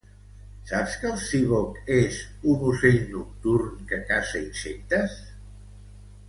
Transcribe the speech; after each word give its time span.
Saps 0.69 0.93
que 1.01 1.09
el 1.15 1.19
siboc 1.25 1.77
és 1.95 2.17
un 2.55 2.63
ocell 2.71 2.97
nocturn 3.13 3.85
que 3.93 4.01
caça 4.09 4.43
insectes? 4.49 5.19